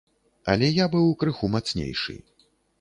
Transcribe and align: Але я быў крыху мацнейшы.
Але 0.53 0.69
я 0.83 0.87
быў 0.95 1.05
крыху 1.25 1.53
мацнейшы. 1.59 2.19